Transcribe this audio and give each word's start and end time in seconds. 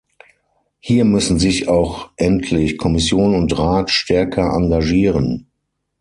Hier 0.79 1.05
müssen 1.05 1.37
sich 1.37 1.67
auch 1.67 2.09
endlich 2.17 2.79
Kommission 2.79 3.35
und 3.35 3.55
Rat 3.59 3.91
stärker 3.91 4.51
engagieren. 4.55 5.45